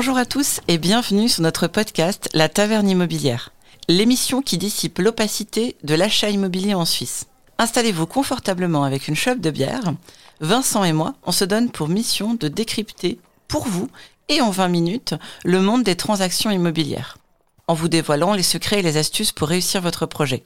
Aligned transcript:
Bonjour 0.00 0.16
à 0.16 0.26
tous 0.26 0.60
et 0.68 0.78
bienvenue 0.78 1.28
sur 1.28 1.42
notre 1.42 1.66
podcast 1.66 2.28
La 2.32 2.48
Taverne 2.48 2.88
Immobilière, 2.88 3.50
l'émission 3.88 4.42
qui 4.42 4.56
dissipe 4.56 5.00
l'opacité 5.00 5.74
de 5.82 5.96
l'achat 5.96 6.30
immobilier 6.30 6.72
en 6.72 6.84
Suisse. 6.84 7.26
Installez-vous 7.58 8.06
confortablement 8.06 8.84
avec 8.84 9.08
une 9.08 9.16
chope 9.16 9.40
de 9.40 9.50
bière. 9.50 9.92
Vincent 10.38 10.84
et 10.84 10.92
moi, 10.92 11.14
on 11.24 11.32
se 11.32 11.44
donne 11.44 11.72
pour 11.72 11.88
mission 11.88 12.34
de 12.34 12.46
décrypter 12.46 13.18
pour 13.48 13.66
vous 13.66 13.88
et 14.28 14.40
en 14.40 14.50
20 14.50 14.68
minutes 14.68 15.14
le 15.44 15.60
monde 15.60 15.82
des 15.82 15.96
transactions 15.96 16.52
immobilières, 16.52 17.18
en 17.66 17.74
vous 17.74 17.88
dévoilant 17.88 18.34
les 18.34 18.44
secrets 18.44 18.78
et 18.78 18.82
les 18.82 18.98
astuces 18.98 19.32
pour 19.32 19.48
réussir 19.48 19.82
votre 19.82 20.06
projet. 20.06 20.44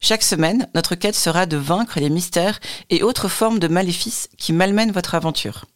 Chaque 0.00 0.24
semaine, 0.24 0.68
notre 0.74 0.96
quête 0.96 1.14
sera 1.14 1.46
de 1.46 1.56
vaincre 1.56 2.00
les 2.00 2.10
mystères 2.10 2.58
et 2.90 3.04
autres 3.04 3.28
formes 3.28 3.60
de 3.60 3.68
maléfices 3.68 4.28
qui 4.38 4.52
malmènent 4.52 4.90
votre 4.90 5.14
aventure. 5.14 5.66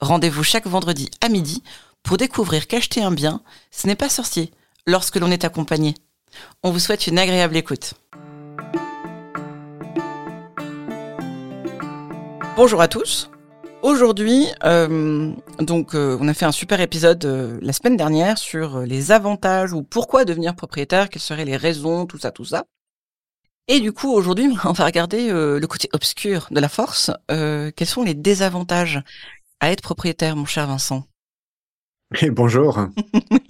Rendez-vous 0.00 0.42
chaque 0.42 0.66
vendredi 0.66 1.08
à 1.20 1.28
midi 1.28 1.62
pour 2.02 2.16
découvrir 2.16 2.66
qu'acheter 2.66 3.02
un 3.02 3.12
bien, 3.12 3.42
ce 3.70 3.86
n'est 3.86 3.96
pas 3.96 4.08
sorcier 4.08 4.50
lorsque 4.86 5.16
l'on 5.16 5.30
est 5.30 5.44
accompagné. 5.44 5.94
On 6.62 6.70
vous 6.70 6.78
souhaite 6.78 7.06
une 7.06 7.18
agréable 7.18 7.56
écoute. 7.56 7.94
Bonjour 12.56 12.80
à 12.80 12.88
tous. 12.88 13.30
Aujourd'hui, 13.82 14.46
euh, 14.64 15.32
donc, 15.58 15.94
euh, 15.94 16.18
on 16.20 16.28
a 16.28 16.34
fait 16.34 16.44
un 16.44 16.52
super 16.52 16.82
épisode 16.82 17.24
euh, 17.24 17.58
la 17.62 17.72
semaine 17.72 17.96
dernière 17.96 18.36
sur 18.36 18.80
les 18.80 19.10
avantages 19.10 19.72
ou 19.72 19.82
pourquoi 19.82 20.26
devenir 20.26 20.54
propriétaire, 20.54 21.08
quelles 21.08 21.22
seraient 21.22 21.46
les 21.46 21.56
raisons, 21.56 22.04
tout 22.04 22.18
ça, 22.18 22.30
tout 22.30 22.44
ça. 22.44 22.64
Et 23.68 23.80
du 23.80 23.92
coup, 23.92 24.12
aujourd'hui, 24.12 24.54
on 24.64 24.72
va 24.72 24.84
regarder 24.84 25.30
le 25.30 25.66
côté 25.66 25.88
obscur 25.94 26.48
de 26.50 26.60
la 26.60 26.68
force. 26.68 27.10
quels 27.28 27.86
sont 27.86 28.02
les 28.02 28.14
désavantages 28.14 29.02
à 29.60 29.70
être 29.70 29.82
propriétaire, 29.82 30.36
mon 30.36 30.44
cher 30.44 30.66
Vincent? 30.66 31.04
Et 32.22 32.30
bonjour. 32.30 32.78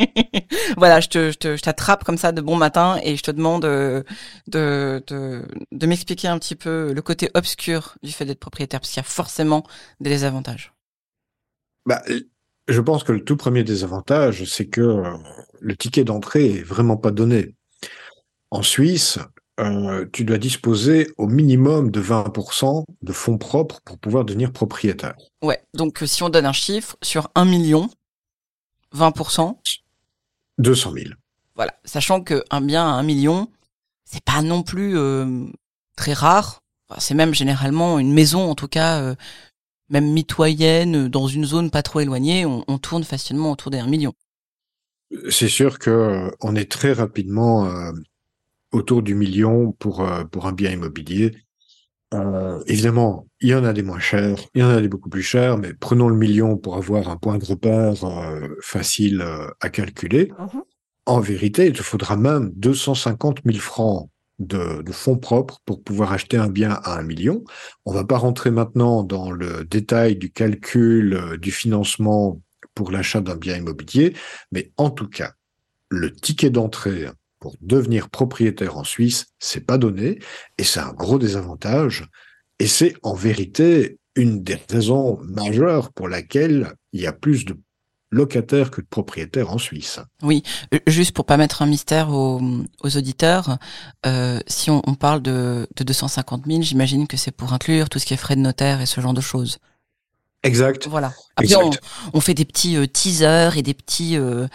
voilà, 0.77 1.01
je 1.01 1.09
te, 1.09 1.31
je 1.33 1.61
t'attrape 1.61 2.05
comme 2.05 2.19
ça 2.19 2.33
de 2.33 2.41
bon 2.41 2.57
matin 2.57 2.99
et 3.03 3.17
je 3.17 3.23
te 3.23 3.31
demande 3.31 3.63
de, 3.63 4.05
de, 4.49 5.03
de, 5.73 5.87
m'expliquer 5.87 6.29
un 6.29 6.39
petit 6.39 6.57
peu 6.57 6.93
le 6.93 7.03
côté 7.03 7.31
obscur 7.35 7.97
du 8.03 8.13
fait 8.13 8.25
d'être 8.25 8.41
propriétaire, 8.41 8.81
parce 8.81 8.91
qu'il 8.91 9.01
y 9.01 9.05
a 9.05 9.09
forcément 9.09 9.65
des 10.01 10.11
désavantages. 10.11 10.73
Bah, 11.87 12.03
je 12.69 12.81
pense 12.81 13.03
que 13.05 13.13
le 13.13 13.25
tout 13.25 13.37
premier 13.37 13.65
désavantage, 13.65 14.45
c'est 14.45 14.67
que 14.67 14.81
euh, 14.81 15.17
le 15.61 15.77
ticket 15.77 16.05
d'entrée 16.05 16.57
est 16.57 16.63
vraiment 16.63 16.97
pas 16.97 17.11
donné. 17.11 17.55
En 18.51 18.63
Suisse, 18.63 19.19
euh, 19.61 20.07
tu 20.13 20.25
dois 20.25 20.39
disposer 20.39 21.09
au 21.19 21.27
minimum 21.27 21.91
de 21.91 22.01
20% 22.01 22.85
de 23.03 23.13
fonds 23.13 23.39
propres 23.39 23.81
pour 23.85 23.99
pouvoir 23.99 24.25
devenir 24.25 24.53
propriétaire. 24.53 25.15
Ouais, 25.43 25.63
donc 25.75 26.03
si 26.05 26.23
on 26.23 26.29
donne 26.29 26.47
un 26.47 26.53
chiffre 26.53 26.97
sur 27.03 27.31
un 27.35 27.45
million, 27.45 27.91
20% 28.95 29.57
200 30.59 30.93
000. 30.93 31.05
Voilà, 31.57 31.75
sachant 31.85 32.23
qu'un 32.23 32.61
bien 32.61 32.87
à 32.87 32.93
1 32.93 33.03
million, 33.03 33.49
c'est 34.05 34.25
pas 34.25 34.43
non 34.43 34.63
plus 34.63 34.97
euh, 34.97 35.47
très 35.97 36.13
rare. 36.13 36.63
c'est 36.99 37.15
même 37.15 37.35
généralement 37.35 37.99
une 37.99 38.13
maison, 38.13 38.51
en 38.51 38.55
tout 38.55 38.69
cas, 38.69 39.01
euh, 39.01 39.15
même 39.89 40.11
mitoyenne, 40.11 41.09
dans 41.09 41.27
une 41.27 41.45
zone 41.45 41.71
pas 41.71 41.83
trop 41.83 42.01
éloignée, 42.01 42.47
on, 42.47 42.79
tourne 42.79 43.05
facilement 43.05 43.53
autour 43.53 43.71
des 43.71 43.79
1 43.79 43.87
million. 43.87 44.13
C'est 45.29 45.49
sûr 45.49 45.79
que 45.79 45.91
euh, 45.91 46.31
on 46.41 46.55
est 46.55 46.71
très 46.71 46.93
rapidement 46.93 47.69
autour 48.73 49.03
du 49.03 49.15
million 49.15 49.73
pour, 49.73 50.09
pour 50.31 50.47
un 50.47 50.53
bien 50.53 50.71
immobilier. 50.71 51.37
Euh, 52.13 52.61
évidemment, 52.67 53.27
il 53.41 53.51
y 53.51 53.55
en 53.55 53.65
a 53.65 53.73
des 53.73 53.83
moins 53.83 54.01
chers, 54.01 54.37
il 54.55 54.61
y 54.61 54.65
en 54.65 54.71
a 54.71 54.81
des 54.81 54.89
beaucoup 54.89 55.09
plus 55.09 55.23
chers, 55.23 55.59
mais 55.59 55.73
prenons 55.75 56.09
le 56.09 56.17
million 56.17 56.57
pour 56.57 56.77
avoir 56.77 57.09
un 57.09 57.17
point 57.17 57.39
de 57.39 57.45
repère 57.45 58.05
euh, 58.05 58.49
facile 58.61 59.21
euh, 59.21 59.49
à 59.61 59.69
calculer. 59.69 60.33
Mhm. 60.39 60.63
En 61.07 61.21
vérité, 61.21 61.67
il 61.67 61.73
te 61.73 61.83
faudra 61.83 62.17
même 62.17 62.51
250 62.57 63.41
000 63.45 63.59
francs 63.59 64.09
de, 64.39 64.83
de, 64.83 64.93
fonds 64.93 65.19
propres 65.19 65.61
pour 65.65 65.83
pouvoir 65.83 66.13
acheter 66.13 66.37
un 66.37 66.49
bien 66.49 66.81
à 66.83 66.99
un 66.99 67.03
million. 67.03 67.45
On 67.85 67.93
va 67.93 68.05
pas 68.05 68.19
rentrer 68.19 68.51
maintenant 68.51 69.03
dans 69.03 69.31
le 69.31 69.65
détail 69.65 70.17
du 70.17 70.33
calcul 70.33 71.39
du 71.41 71.53
financement 71.53 72.41
pour 72.75 72.91
l'achat 72.91 73.21
d'un 73.21 73.37
bien 73.37 73.57
immobilier, 73.57 74.15
mais 74.53 74.73
en 74.77 74.91
tout 74.91 75.09
cas, 75.09 75.33
le 75.91 76.13
ticket 76.15 76.51
d'entrée 76.51 77.07
pour 77.41 77.57
devenir 77.61 78.11
propriétaire 78.11 78.77
en 78.77 78.85
Suisse, 78.85 79.27
c'est 79.39 79.67
pas 79.67 79.79
donné 79.79 80.19
et 80.59 80.65
c'est 80.65 80.81
un 80.81 80.93
gros 80.93 81.19
désavantage. 81.19 82.07
Et 82.59 82.67
c'est 82.67 82.95
en 83.03 83.15
vérité 83.15 83.99
une 84.15 84.43
des 84.43 84.59
raisons 84.69 85.19
majeures 85.23 85.93
pour 85.93 86.09
laquelle 86.09 86.75
il 86.93 87.01
y 87.01 87.07
a 87.07 87.13
plus 87.13 87.45
de 87.45 87.57
locataires 88.11 88.71
que 88.71 88.81
de 88.81 88.87
propriétaires 88.87 89.53
en 89.53 89.59
Suisse. 89.59 90.01
Oui, 90.23 90.43
euh, 90.75 90.79
juste 90.87 91.13
pour 91.13 91.25
pas 91.25 91.37
mettre 91.37 91.63
un 91.63 91.67
mystère 91.67 92.11
aux, 92.11 92.41
auditeurs, 92.83 93.59
euh, 94.05 94.41
si 94.47 94.71
on, 94.71 94.81
parle 94.95 95.23
de, 95.23 95.69
de 95.77 95.85
250 95.85 96.47
000, 96.47 96.63
j'imagine 96.63 97.07
que 97.07 97.17
c'est 97.17 97.31
pour 97.31 97.53
inclure 97.53 97.89
tout 97.89 97.99
ce 97.99 98.07
qui 98.07 98.15
est 98.15 98.19
frais 98.19 98.37
de 98.37 98.41
notaire 98.41 98.81
et 98.81 98.87
ce 98.87 99.01
genre 99.01 99.15
de 99.15 99.21
choses. 99.21 99.59
Exact. 100.43 100.89
Voilà. 100.89 101.13
Après, 101.37 101.55
On, 102.15 102.21
fait 102.21 102.33
des 102.33 102.47
petits 102.47 102.77
euh, 102.77 102.87
teasers 102.87 103.59
et 103.59 103.63
des 103.63 103.75
petits 103.75 104.17
euh, 104.17 104.47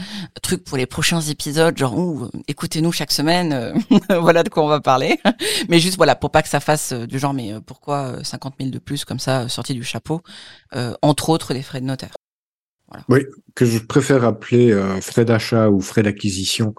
trucs 0.41 0.63
pour 0.63 0.77
les 0.77 0.87
prochains 0.87 1.21
épisodes, 1.21 1.77
genre 1.77 2.31
écoutez-nous 2.47 2.91
chaque 2.91 3.11
semaine, 3.11 3.53
euh, 3.53 3.73
voilà 4.19 4.41
de 4.41 4.49
quoi 4.49 4.63
on 4.63 4.67
va 4.67 4.81
parler. 4.81 5.19
mais 5.69 5.79
juste 5.79 5.97
voilà 5.97 6.15
pour 6.15 6.31
pas 6.31 6.41
que 6.41 6.49
ça 6.49 6.59
fasse 6.59 6.91
du 6.91 7.19
genre 7.19 7.35
mais 7.35 7.53
pourquoi 7.65 8.23
50 8.23 8.55
000 8.59 8.71
de 8.71 8.79
plus 8.79 9.05
comme 9.05 9.19
ça 9.19 9.47
sorti 9.47 9.75
du 9.75 9.83
chapeau, 9.83 10.21
entre 11.01 11.29
autres 11.29 11.53
les 11.53 11.61
frais 11.61 11.81
de 11.81 11.85
notaire. 11.85 12.13
Voilà. 12.87 13.03
Oui, 13.09 13.19
que 13.53 13.65
je 13.65 13.77
préfère 13.77 14.23
appeler 14.23 14.75
frais 15.01 15.25
d'achat 15.25 15.69
ou 15.69 15.81
frais 15.81 16.03
d'acquisition 16.03 16.73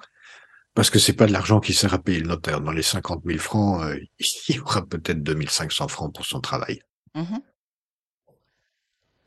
parce 0.74 0.90
que 0.90 0.98
c'est 0.98 1.14
pas 1.14 1.26
de 1.26 1.32
l'argent 1.32 1.60
qui 1.60 1.72
sert 1.74 1.94
à 1.94 1.98
payer 1.98 2.20
le 2.20 2.28
notaire. 2.28 2.60
Dans 2.60 2.72
les 2.72 2.82
50 2.82 3.22
000 3.24 3.38
francs, 3.38 3.82
il 4.48 4.56
y 4.56 4.58
aura 4.58 4.84
peut-être 4.84 5.22
2500 5.22 5.88
francs 5.88 6.12
pour 6.12 6.26
son 6.26 6.40
travail. 6.40 6.80
Mmh 7.14 7.36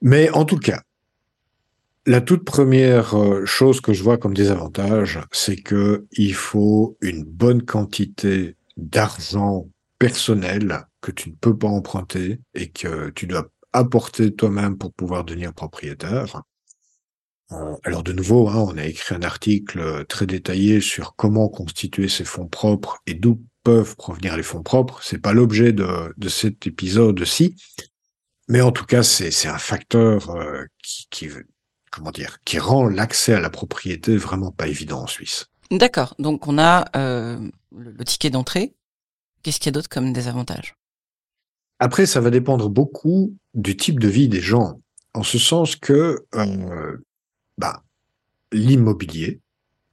mais 0.01 0.29
en 0.31 0.45
tout 0.45 0.59
cas, 0.59 0.81
la 2.05 2.21
toute 2.21 2.43
première 2.43 3.15
euh, 3.15 3.45
chose 3.45 3.81
que 3.81 3.93
je 3.93 4.03
vois 4.03 4.17
comme 4.17 4.33
désavantage, 4.33 5.19
c'est 5.31 5.57
que 5.57 6.07
il 6.13 6.33
faut 6.33 6.97
une 7.01 7.23
bonne 7.23 7.63
quantité 7.63 8.55
d'argent 8.77 9.67
personnel 9.99 10.85
que 11.01 11.11
tu 11.11 11.29
ne 11.29 11.35
peux 11.35 11.57
pas 11.57 11.67
emprunter 11.67 12.39
et 12.55 12.69
que 12.69 13.09
tu 13.11 13.27
dois 13.27 13.47
apporter 13.73 14.33
toi-même 14.33 14.77
pour 14.77 14.93
pouvoir 14.93 15.25
devenir 15.25 15.53
propriétaire. 15.53 16.41
Euh, 17.51 17.75
alors 17.83 18.03
de 18.03 18.13
nouveau, 18.13 18.47
hein, 18.47 18.65
on 18.67 18.77
a 18.77 18.85
écrit 18.85 19.15
un 19.15 19.21
article 19.21 20.05
très 20.07 20.25
détaillé 20.25 20.81
sur 20.81 21.15
comment 21.15 21.49
constituer 21.49 22.07
ses 22.07 22.25
fonds 22.25 22.47
propres 22.47 22.97
et 23.05 23.13
d'où 23.13 23.43
peuvent 23.63 23.95
provenir 23.97 24.37
les 24.37 24.43
fonds 24.43 24.63
propres. 24.63 25.01
C'est 25.03 25.19
pas 25.19 25.33
l'objet 25.33 25.73
de 25.73 26.29
cet 26.29 26.65
épisode-ci, 26.65 27.55
mais 28.49 28.61
en 28.61 28.71
tout 28.71 28.85
cas, 28.85 29.03
c'est 29.03 29.47
un 29.47 29.59
facteur 29.59 30.31
euh, 30.31 30.65
qui, 30.83 31.05
qui, 31.11 31.29
comment 31.91 32.09
dire, 32.09 32.39
qui 32.43 32.57
rend 32.57 32.87
l'accès 32.87 33.35
à 33.35 33.39
la 33.39 33.51
propriété 33.51 34.17
vraiment 34.17 34.51
pas 34.51 34.67
évident 34.67 35.03
en 35.03 35.07
Suisse. 35.07 35.45
D'accord. 35.69 36.15
Donc 36.17 36.47
on 36.47 36.57
a 36.57 36.85
euh, 36.95 37.39
le, 37.71 38.03
ticket 38.03 38.31
d'entrée. 38.31 38.73
Qu'est-ce 39.43 39.59
qu'il 39.59 39.67
y 39.67 39.69
a 39.69 39.73
d'autre 39.73 39.87
comme 39.87 40.11
désavantage? 40.13 40.75
Après, 41.77 42.07
ça 42.07 42.21
va 42.21 42.31
dépendre 42.31 42.69
beaucoup 42.69 43.37
du 43.53 43.77
type 43.77 43.99
de 43.99 44.07
vie 44.07 44.27
des 44.27 44.41
gens, 44.41 44.81
en 45.13 45.23
ce 45.23 45.37
sens 45.37 45.75
que 45.75 46.25
euh, 46.33 46.97
bah, 47.59 47.83
l'immobilier 48.51 49.41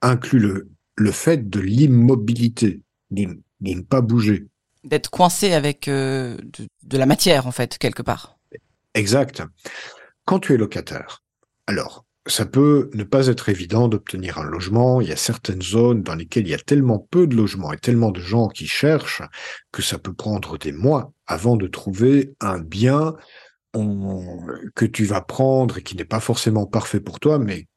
inclut 0.01 0.39
le, 0.39 0.69
le 0.95 1.11
fait 1.11 1.47
de 1.47 1.59
l'immobilité, 1.59 2.81
de, 3.11 3.39
ne 3.61 3.81
pas 3.81 4.01
bouger. 4.01 4.47
D'être 4.83 5.11
coincé 5.11 5.53
avec 5.53 5.85
de, 5.87 6.37
de 6.83 6.97
la 6.97 7.05
matière, 7.05 7.45
en 7.45 7.51
fait, 7.51 7.77
quelque 7.77 8.01
part. 8.01 8.36
Exact. 8.97 9.43
Quand 10.25 10.39
tu 10.39 10.53
es 10.53 10.57
locataire, 10.57 11.23
alors, 11.67 12.05
ça 12.25 12.45
peut 12.45 12.89
ne 12.93 13.03
pas 13.03 13.27
être 13.27 13.49
évident 13.49 13.87
d'obtenir 13.87 14.37
un 14.37 14.43
logement. 14.43 15.01
Il 15.01 15.07
y 15.07 15.13
a 15.13 15.17
certaines 15.17 15.61
zones 15.61 16.03
dans 16.03 16.15
lesquelles 16.15 16.47
il 16.47 16.49
y 16.49 16.55
a 16.55 16.59
tellement 16.59 16.99
peu 16.99 17.27
de 17.27 17.35
logements 17.35 17.71
et 17.71 17.77
tellement 17.77 18.11
de 18.11 18.19
gens 18.19 18.47
qui 18.47 18.67
cherchent 18.67 19.21
que 19.71 19.81
ça 19.81 19.97
peut 19.97 20.13
prendre 20.13 20.57
des 20.57 20.71
mois 20.71 21.13
avant 21.27 21.55
de 21.55 21.67
trouver 21.67 22.33
un 22.41 22.59
bien 22.59 23.15
que 24.73 24.85
tu 24.85 25.05
vas 25.05 25.21
prendre 25.21 25.77
et 25.77 25.83
qui 25.83 25.95
n'est 25.95 26.05
pas 26.05 26.19
forcément 26.19 26.65
parfait 26.65 26.99
pour 26.99 27.19
toi, 27.19 27.37
mais 27.37 27.67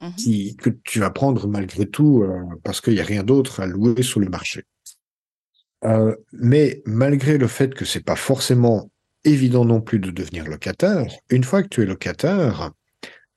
mmh 0.00 0.10
qui, 0.16 0.56
que 0.56 0.70
tu 0.84 1.00
vas 1.00 1.10
prendre 1.10 1.46
malgré 1.46 1.86
tout 1.86 2.22
euh, 2.22 2.42
parce 2.64 2.80
qu'il 2.80 2.94
n'y 2.94 3.00
a 3.00 3.04
rien 3.04 3.22
d'autre 3.22 3.60
à 3.60 3.66
louer 3.66 4.02
sur 4.02 4.20
le 4.20 4.28
marché. 4.28 4.64
Euh, 5.84 6.14
mais 6.32 6.82
malgré 6.86 7.38
le 7.38 7.46
fait 7.46 7.72
que 7.72 7.84
c'est 7.84 8.04
pas 8.04 8.16
forcément 8.16 8.90
évident 9.24 9.64
non 9.64 9.80
plus 9.80 9.98
de 9.98 10.10
devenir 10.10 10.46
locataire. 10.46 11.06
Une 11.30 11.44
fois 11.44 11.62
que 11.62 11.68
tu 11.68 11.82
es 11.82 11.86
locataire, 11.86 12.72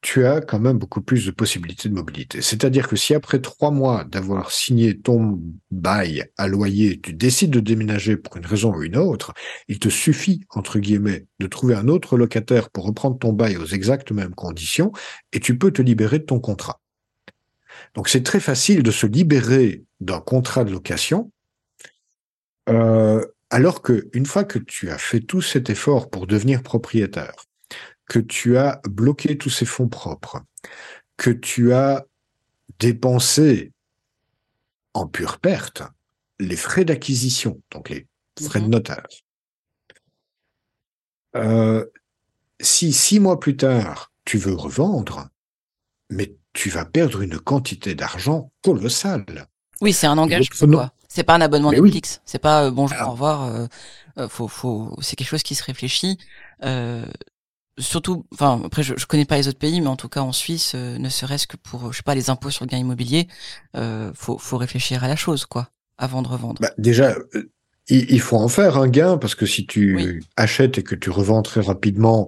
tu 0.01 0.25
as 0.25 0.41
quand 0.41 0.59
même 0.59 0.79
beaucoup 0.79 1.01
plus 1.01 1.27
de 1.27 1.31
possibilités 1.31 1.87
de 1.87 1.93
mobilité. 1.93 2.41
C'est-à-dire 2.41 2.87
que 2.87 2.95
si 2.95 3.13
après 3.13 3.39
trois 3.39 3.69
mois 3.69 4.03
d'avoir 4.03 4.51
signé 4.51 4.99
ton 4.99 5.39
bail 5.69 6.25
à 6.37 6.47
loyer, 6.47 6.99
tu 6.99 7.13
décides 7.13 7.51
de 7.51 7.59
déménager 7.59 8.17
pour 8.17 8.37
une 8.37 8.45
raison 8.45 8.73
ou 8.73 8.81
une 8.81 8.97
autre, 8.97 9.33
il 9.67 9.77
te 9.77 9.89
suffit, 9.89 10.41
entre 10.49 10.79
guillemets, 10.79 11.27
de 11.39 11.47
trouver 11.47 11.75
un 11.75 11.87
autre 11.87 12.17
locataire 12.17 12.71
pour 12.71 12.85
reprendre 12.85 13.19
ton 13.19 13.31
bail 13.31 13.57
aux 13.57 13.65
exactes 13.65 14.11
mêmes 14.11 14.33
conditions 14.33 14.91
et 15.33 15.39
tu 15.39 15.57
peux 15.57 15.71
te 15.71 15.83
libérer 15.83 16.17
de 16.17 16.25
ton 16.25 16.39
contrat. 16.39 16.81
Donc 17.93 18.09
c'est 18.09 18.23
très 18.23 18.39
facile 18.39 18.81
de 18.81 18.91
se 18.91 19.05
libérer 19.05 19.83
d'un 19.99 20.19
contrat 20.19 20.63
de 20.63 20.71
location, 20.71 21.31
euh, 22.69 23.23
alors 23.51 23.81
que 23.81 24.09
une 24.13 24.25
fois 24.25 24.45
que 24.45 24.57
tu 24.57 24.89
as 24.89 24.97
fait 24.97 25.19
tout 25.19 25.41
cet 25.41 25.69
effort 25.69 26.09
pour 26.09 26.25
devenir 26.25 26.63
propriétaire, 26.63 27.35
que 28.07 28.19
tu 28.19 28.57
as 28.57 28.81
bloqué 28.89 29.37
tous 29.37 29.49
ces 29.49 29.65
fonds 29.65 29.89
propres, 29.89 30.41
que 31.17 31.29
tu 31.29 31.73
as 31.73 32.05
dépensé 32.79 33.73
en 34.93 35.05
pure 35.05 35.39
perte 35.39 35.83
les 36.39 36.55
frais 36.55 36.85
d'acquisition, 36.85 37.61
donc 37.71 37.89
les 37.89 38.07
frais 38.41 38.61
de 38.61 38.65
mhm. 38.65 38.71
notaire. 38.71 39.07
Euh, 41.35 41.85
si 42.59 42.93
six 42.93 43.19
mois 43.19 43.39
plus 43.39 43.57
tard, 43.57 44.11
tu 44.25 44.37
veux 44.37 44.53
revendre, 44.53 45.27
mais 46.09 46.35
tu 46.53 46.69
vas 46.69 46.85
perdre 46.85 47.21
une 47.21 47.39
quantité 47.39 47.95
d'argent 47.95 48.51
colossale. 48.61 49.47
Oui, 49.81 49.93
c'est 49.93 50.07
un 50.07 50.17
engagement. 50.17 50.89
C'est 51.13 51.23
pas 51.23 51.35
un 51.35 51.41
abonnement 51.41 51.71
Netflix. 51.71 52.21
C'est 52.25 52.39
pas 52.39 52.65
euh, 52.65 52.71
bonjour, 52.71 52.97
au 53.05 53.11
revoir. 53.11 53.67
Euh, 54.17 54.27
faut, 54.29 54.47
faut, 54.47 54.95
c'est 55.01 55.15
quelque 55.15 55.27
chose 55.27 55.43
qui 55.43 55.55
se 55.55 55.63
réfléchit 55.63 56.17
surtout, 57.81 58.25
enfin 58.33 58.61
après 58.65 58.83
je, 58.83 58.95
je 58.97 59.05
connais 59.05 59.25
pas 59.25 59.37
les 59.37 59.47
autres 59.47 59.59
pays, 59.59 59.81
mais 59.81 59.87
en 59.87 59.95
tout 59.95 60.09
cas 60.09 60.21
en 60.21 60.31
Suisse, 60.31 60.73
euh, 60.75 60.97
ne 60.97 61.09
serait-ce 61.09 61.47
que 61.47 61.57
pour 61.57 61.91
je 61.91 61.97
sais 61.97 62.03
pas 62.03 62.15
les 62.15 62.29
impôts 62.29 62.49
sur 62.49 62.65
le 62.65 62.69
gain 62.69 62.77
immobilier, 62.77 63.27
euh, 63.75 64.11
faut, 64.15 64.37
faut 64.37 64.57
réfléchir 64.57 65.03
à 65.03 65.07
la 65.07 65.15
chose 65.15 65.45
quoi, 65.45 65.69
avant 65.97 66.21
de 66.21 66.27
revendre. 66.27 66.61
Bah, 66.61 66.71
déjà, 66.77 67.15
euh, 67.35 67.51
il, 67.87 68.21
faut 68.21 68.37
en 68.37 68.47
faire 68.47 68.77
un 68.77 68.87
gain 68.87 69.17
parce 69.17 69.35
que 69.35 69.45
si 69.45 69.65
tu 69.65 70.23
achètes 70.37 70.77
et 70.77 70.83
que 70.83 70.95
tu 70.95 71.09
revends 71.09 71.41
très 71.41 71.61
rapidement, 71.61 72.27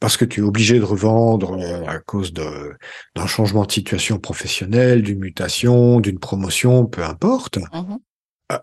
parce 0.00 0.16
que 0.16 0.24
tu 0.24 0.40
es 0.40 0.42
obligé 0.42 0.78
de 0.78 0.84
revendre 0.84 1.52
euh, 1.52 1.84
à 1.86 1.98
cause 1.98 2.32
d'un 2.32 3.26
changement 3.26 3.64
de 3.64 3.72
situation 3.72 4.18
professionnelle, 4.18 5.02
d'une 5.02 5.18
mutation, 5.18 6.00
d'une 6.00 6.18
promotion, 6.18 6.86
peu 6.86 7.04
importe. 7.04 7.58
Mmh 7.72 7.96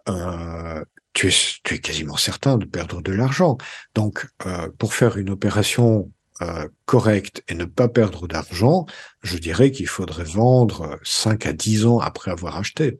euh, 0.09 0.83
tu 1.13 1.29
es, 1.29 1.33
tu 1.63 1.75
es 1.75 1.79
quasiment 1.79 2.17
certain 2.17 2.57
de 2.57 2.65
perdre 2.65 3.01
de 3.01 3.11
l'argent. 3.11 3.57
Donc, 3.95 4.27
euh, 4.45 4.69
pour 4.77 4.93
faire 4.93 5.17
une 5.17 5.29
opération 5.29 6.11
euh, 6.41 6.67
correcte 6.85 7.43
et 7.47 7.55
ne 7.55 7.65
pas 7.65 7.87
perdre 7.87 8.27
d'argent, 8.27 8.85
je 9.23 9.37
dirais 9.37 9.71
qu'il 9.71 9.87
faudrait 9.87 10.25
vendre 10.25 10.99
5 11.03 11.45
à 11.45 11.53
10 11.53 11.85
ans 11.85 11.99
après 11.99 12.31
avoir 12.31 12.57
acheté. 12.57 12.99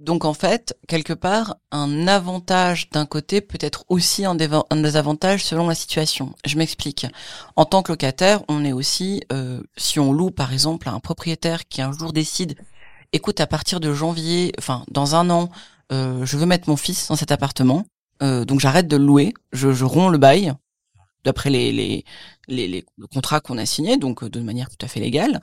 Donc 0.00 0.24
en 0.24 0.32
fait, 0.32 0.78
quelque 0.88 1.12
part, 1.12 1.56
un 1.70 2.08
avantage 2.08 2.88
d'un 2.88 3.04
côté 3.04 3.42
peut 3.42 3.58
être 3.60 3.84
aussi 3.88 4.24
un, 4.24 4.34
désavantage 4.34 5.44
selon 5.44 5.68
la 5.68 5.74
situation. 5.74 6.34
Je 6.46 6.56
m'explique. 6.56 7.06
En 7.54 7.66
tant 7.66 7.82
que 7.82 7.92
locataire, 7.92 8.42
on 8.48 8.64
est 8.64 8.72
aussi, 8.72 9.22
euh, 9.30 9.62
si 9.76 10.00
on 10.00 10.14
loue 10.14 10.30
par 10.30 10.54
exemple 10.54 10.88
à 10.88 10.92
un 10.92 11.00
propriétaire 11.00 11.68
qui 11.68 11.82
un 11.82 11.92
jour 11.92 12.14
décide, 12.14 12.56
écoute, 13.12 13.40
à 13.40 13.46
partir 13.46 13.78
de 13.78 13.92
janvier, 13.92 14.52
enfin 14.58 14.84
dans 14.90 15.16
un 15.16 15.28
an, 15.28 15.50
euh, 15.92 16.24
je 16.24 16.36
veux 16.36 16.46
mettre 16.46 16.68
mon 16.68 16.76
fils 16.76 17.08
dans 17.08 17.16
cet 17.16 17.32
appartement, 17.32 17.84
euh, 18.22 18.44
donc 18.44 18.60
j'arrête 18.60 18.88
de 18.88 18.96
le 18.96 19.04
louer, 19.04 19.34
je, 19.52 19.72
je 19.72 19.84
romps 19.84 20.08
le 20.08 20.18
bail, 20.18 20.52
d'après 21.24 21.50
les, 21.50 21.70
les, 21.72 22.04
les, 22.48 22.68
les 22.68 22.84
contrats 23.12 23.40
qu'on 23.40 23.58
a 23.58 23.66
signés, 23.66 23.96
donc 23.96 24.22
euh, 24.22 24.30
de 24.30 24.40
manière 24.40 24.70
tout 24.70 24.84
à 24.84 24.88
fait 24.88 25.00
légale, 25.00 25.40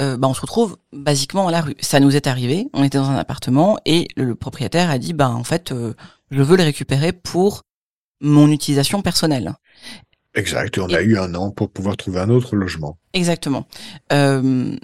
euh, 0.00 0.16
bah 0.16 0.28
on 0.28 0.34
se 0.34 0.40
retrouve 0.40 0.76
basiquement 0.92 1.48
à 1.48 1.50
la 1.50 1.62
rue. 1.62 1.76
Ça 1.80 2.00
nous 2.00 2.14
est 2.14 2.26
arrivé, 2.26 2.66
on 2.74 2.84
était 2.84 2.98
dans 2.98 3.10
un 3.10 3.16
appartement 3.16 3.78
et 3.86 4.08
le, 4.16 4.34
propriétaire 4.34 4.90
a 4.90 4.98
dit, 4.98 5.12
bah 5.12 5.30
en 5.30 5.44
fait, 5.44 5.72
je 6.30 6.42
veux 6.42 6.56
les 6.56 6.64
récupérer 6.64 7.12
pour 7.12 7.62
mon 8.20 8.50
utilisation 8.50 9.02
personnelle. 9.02 9.54
Exact, 10.34 10.78
on 10.78 10.92
a 10.92 11.00
eu 11.00 11.16
un 11.16 11.34
an 11.36 11.52
pour 11.52 11.70
pouvoir 11.70 11.96
trouver 11.96 12.18
un 12.20 12.28
autre 12.28 12.56
logement. 12.56 12.98
Exactement. 13.12 13.66
Euh, 14.12 14.76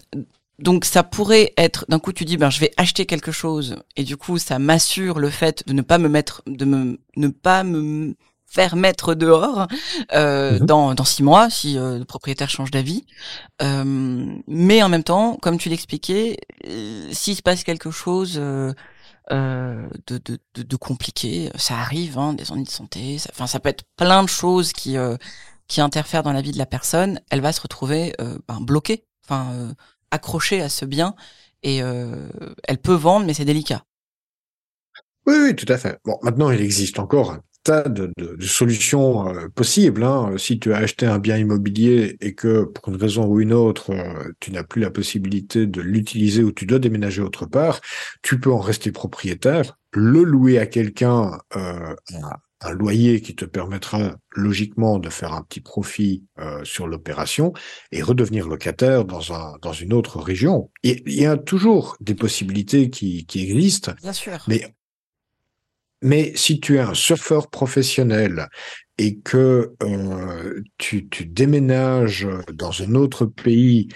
donc 0.60 0.84
ça 0.84 1.02
pourrait 1.02 1.52
être 1.56 1.86
d'un 1.88 1.98
coup 1.98 2.12
tu 2.12 2.24
dis 2.24 2.36
ben 2.36 2.50
je 2.50 2.60
vais 2.60 2.72
acheter 2.76 3.06
quelque 3.06 3.32
chose 3.32 3.76
et 3.96 4.04
du 4.04 4.16
coup 4.16 4.38
ça 4.38 4.58
m'assure 4.58 5.18
le 5.18 5.30
fait 5.30 5.66
de 5.66 5.72
ne 5.72 5.82
pas 5.82 5.98
me 5.98 6.08
mettre 6.08 6.42
de 6.46 6.64
me 6.64 6.98
ne 7.16 7.28
pas 7.28 7.64
me 7.64 8.14
faire 8.50 8.74
mettre 8.74 9.14
dehors 9.14 9.68
euh, 10.12 10.58
mhm. 10.58 10.66
dans 10.66 10.94
dans 10.94 11.04
six 11.04 11.22
mois 11.22 11.48
si 11.48 11.78
euh, 11.78 11.98
le 11.98 12.04
propriétaire 12.04 12.50
change 12.50 12.70
d'avis. 12.70 13.06
Euh, 13.62 14.36
mais 14.48 14.82
en 14.82 14.88
même 14.88 15.04
temps, 15.04 15.38
comme 15.40 15.56
tu 15.56 15.68
l'expliquais, 15.68 16.36
euh, 16.66 17.08
s'il 17.12 17.36
se 17.36 17.42
passe 17.42 17.62
quelque 17.62 17.92
chose 17.92 18.34
euh, 18.38 18.74
euh, 19.30 19.88
de, 20.08 20.18
de, 20.18 20.38
de, 20.56 20.62
de, 20.64 20.76
compliqué, 20.76 21.50
ça 21.54 21.78
arrive, 21.78 22.18
hein, 22.18 22.34
des 22.34 22.50
ennuis 22.50 22.64
de 22.64 22.70
santé, 22.70 23.18
enfin 23.30 23.46
ça, 23.46 23.52
ça, 23.52 23.60
peut 23.60 23.68
être 23.68 23.84
plein 23.96 24.24
de 24.24 24.28
choses 24.28 24.72
qui 24.72 24.96
qui 25.68 25.80
interfèrent 25.80 26.24
dans 26.24 26.32
la 26.32 26.42
vie 26.42 26.50
de 26.50 26.58
la 26.58 26.66
personne. 26.66 27.20
Elle 27.30 27.40
va 27.40 27.52
se 27.52 27.60
retrouver 27.60 28.12
ben, 28.48 28.60
bloquée. 28.60 29.04
Enfin 29.24 29.72
accrochée 30.10 30.60
à 30.60 30.68
ce 30.68 30.84
bien 30.84 31.14
et 31.62 31.82
euh, 31.82 32.28
elle 32.64 32.78
peut 32.78 32.94
vendre, 32.94 33.26
mais 33.26 33.34
c'est 33.34 33.44
délicat. 33.44 33.84
Oui, 35.26 35.34
oui, 35.42 35.56
tout 35.56 35.70
à 35.70 35.76
fait. 35.76 35.98
Bon, 36.04 36.18
maintenant, 36.22 36.50
il 36.50 36.60
existe 36.60 36.98
encore 36.98 37.32
un 37.32 37.42
tas 37.62 37.82
de, 37.82 38.10
solutions 38.40 39.28
euh, 39.28 39.48
possibles. 39.48 40.02
Hein. 40.02 40.34
Si 40.38 40.58
tu 40.58 40.72
as 40.72 40.78
acheté 40.78 41.04
un 41.04 41.18
bien 41.18 41.36
immobilier 41.36 42.16
et 42.20 42.34
que, 42.34 42.64
pour 42.64 42.88
une 42.88 42.96
raison 42.96 43.26
ou 43.26 43.40
une 43.40 43.52
autre, 43.52 43.90
euh, 43.90 44.32
tu 44.40 44.50
n'as 44.50 44.64
plus 44.64 44.80
la 44.80 44.90
possibilité 44.90 45.66
de 45.66 45.82
l'utiliser 45.82 46.42
ou 46.42 46.52
tu 46.52 46.64
dois 46.64 46.78
déménager 46.78 47.20
autre 47.20 47.44
part, 47.44 47.80
tu 48.22 48.40
peux 48.40 48.50
en 48.50 48.60
rester 48.60 48.92
propriétaire, 48.92 49.78
le 49.92 50.22
louer 50.22 50.58
à 50.58 50.66
quelqu'un 50.66 51.38
un 52.60 52.72
loyer 52.72 53.20
qui 53.20 53.34
te 53.34 53.44
permettra 53.44 54.16
logiquement 54.32 54.98
de 54.98 55.08
faire 55.08 55.32
un 55.32 55.42
petit 55.42 55.60
profit 55.60 56.24
euh, 56.38 56.62
sur 56.64 56.86
l'opération 56.86 57.52
et 57.92 58.02
redevenir 58.02 58.48
locataire 58.48 59.04
dans 59.04 59.32
un 59.32 59.56
dans 59.62 59.72
une 59.72 59.92
autre 59.92 60.20
région. 60.20 60.70
il 60.82 61.02
y 61.06 61.26
a 61.26 61.36
toujours 61.36 61.96
des 62.00 62.14
possibilités 62.14 62.90
qui, 62.90 63.26
qui 63.26 63.42
existent. 63.42 63.92
Bien 64.02 64.12
sûr. 64.12 64.44
Mais 64.48 64.74
mais 66.02 66.32
si 66.34 66.60
tu 66.60 66.76
es 66.76 66.80
un 66.80 66.94
surfeur 66.94 67.50
professionnel 67.50 68.48
et 68.96 69.18
que 69.18 69.74
euh, 69.82 70.62
tu, 70.78 71.08
tu 71.08 71.26
déménages 71.26 72.26
dans 72.52 72.82
un 72.82 72.94
autre 72.94 73.26
pays 73.26 73.88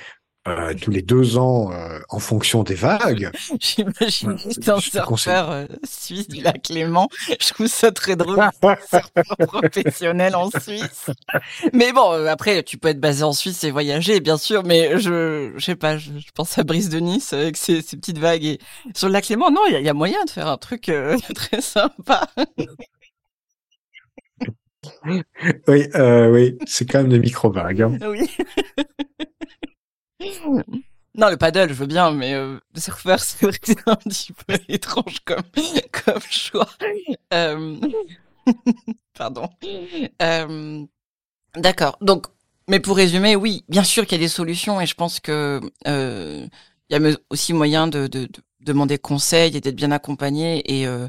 euh, 0.47 0.75
tous 0.75 0.91
les 0.91 1.03
deux 1.03 1.39
ans 1.39 1.73
euh, 1.73 1.99
en 2.11 2.19
fonction 2.19 2.63
des 2.63 2.75
vagues. 2.75 3.31
J'imagine 3.61 4.33
euh, 4.33 4.73
un 4.73 4.81
surfeur 4.81 5.51
euh, 5.51 5.67
suisse 5.85 6.29
du 6.29 6.43
lac 6.43 6.69
Léman. 6.69 7.09
Je 7.41 7.49
trouve 7.53 7.67
ça 7.67 7.93
très 7.93 8.17
drôle. 8.17 8.39
professionnel 9.47 10.37
en 10.37 10.51
Suisse. 10.51 11.11
Mais 11.73 11.93
bon, 11.93 12.27
après, 12.27 12.63
tu 12.63 12.77
peux 12.77 12.89
être 12.89 13.01
basé 13.01 13.23
en 13.23 13.33
Suisse 13.33 13.65
et 13.65 13.71
voyager, 13.71 14.21
bien 14.21 14.37
sûr. 14.37 14.65
Mais 14.65 14.99
je, 14.99 15.53
je 15.57 15.65
sais 15.65 15.77
pas, 15.77 15.97
je, 15.97 16.11
pense 16.35 16.59
à 16.59 16.63
Brice 16.63 16.91
de 16.91 16.99
Nice 16.99 17.33
avec 17.33 17.57
ses, 17.57 17.81
ses 17.81 17.97
petites 17.97 18.19
vagues. 18.19 18.45
Et 18.45 18.59
sur 18.95 19.09
le 19.09 19.15
lac 19.15 19.29
Léman, 19.29 19.51
non, 19.51 19.63
il 19.69 19.73
y 19.73 19.77
a, 19.77 19.81
y 19.81 19.89
a, 19.89 19.95
moyen 19.95 20.23
de 20.25 20.31
faire 20.31 20.49
un 20.49 20.59
truc 20.59 20.93
très 21.35 21.61
sympa. 21.63 22.29
oui, 25.07 25.23
oui, 25.97 26.59
c'est 26.67 26.85
quand 26.85 26.99
même 26.99 27.09
des 27.09 27.19
micro-vagues. 27.19 27.83
Hein. 27.83 27.99
Oui. 28.07 28.29
Non, 31.17 31.29
le 31.29 31.37
paddle, 31.37 31.69
je 31.69 31.75
veux 31.75 31.87
bien, 31.87 32.11
mais 32.11 32.35
euh, 32.35 32.59
surfeur, 32.77 33.21
c'est 33.21 33.47
un 33.87 33.95
petit 33.97 34.33
peu 34.33 34.55
étrange 34.69 35.21
comme, 35.25 35.43
comme 35.93 36.23
choix. 36.29 36.69
Euh... 37.33 37.77
Pardon. 39.15 39.49
Euh... 40.21 40.85
D'accord. 41.57 41.97
Donc, 42.01 42.27
mais 42.69 42.81
pour 42.81 42.97
résumer, 42.97 43.37
oui, 43.37 43.65
bien 43.69 43.85
sûr 43.85 44.07
qu'il 44.07 44.19
y 44.19 44.21
a 44.21 44.25
des 44.25 44.29
solutions 44.29 44.81
et 44.81 44.87
je 44.87 44.95
pense 44.95 45.21
que 45.21 45.61
euh, 45.87 46.47
il 46.89 46.97
y 46.97 47.07
a 47.07 47.17
aussi 47.31 47.53
moyen 47.53 47.87
de 47.87 48.09
demander 48.65 48.99
conseil 48.99 49.57
et 49.57 49.61
d'être 49.61 49.77
bien 49.77 49.93
accompagné 49.93 50.63
et 50.81 50.87
euh, 50.87 51.07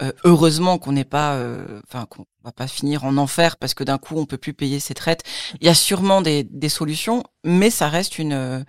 euh, 0.00 0.12
heureusement 0.24 0.78
qu'on 0.78 0.92
n'est 0.92 1.04
pas 1.04 1.34
euh, 1.34 1.80
enfin 1.86 2.06
qu'on 2.06 2.24
va 2.44 2.52
pas 2.52 2.66
finir 2.66 3.04
en 3.04 3.16
enfer 3.16 3.56
parce 3.56 3.74
que 3.74 3.84
d'un 3.84 3.98
coup 3.98 4.16
on 4.16 4.26
peut 4.26 4.38
plus 4.38 4.54
payer 4.54 4.80
ses 4.80 4.94
traites. 4.94 5.22
Il 5.60 5.66
y 5.66 5.70
a 5.70 5.74
sûrement 5.74 6.22
des, 6.22 6.44
des 6.44 6.68
solutions 6.68 7.24
mais 7.44 7.70
ça 7.70 7.88
reste 7.88 8.18
une 8.18 8.64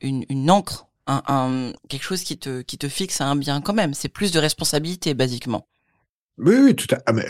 une, 0.00 0.24
une 0.28 0.50
encre 0.50 0.86
un, 1.06 1.22
un, 1.26 1.72
quelque 1.88 2.04
chose 2.04 2.22
qui 2.22 2.38
te 2.38 2.62
qui 2.62 2.78
te 2.78 2.88
fixe 2.88 3.20
à 3.20 3.26
un 3.26 3.36
bien 3.36 3.60
quand 3.60 3.74
même. 3.74 3.94
C'est 3.94 4.08
plus 4.08 4.30
de 4.30 4.38
responsabilité 4.38 5.14
basiquement. 5.14 5.66
Oui 6.38 6.54
oui 6.56 6.76
tout 6.76 6.94
à 6.94 6.98
ah, 7.06 7.12
mais 7.12 7.26